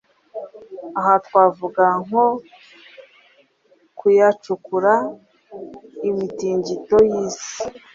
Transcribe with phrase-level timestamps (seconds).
[0.99, 2.25] Aha twavuga nko
[3.97, 4.93] kuyacukura,
[6.09, 7.57] imitingito y’isi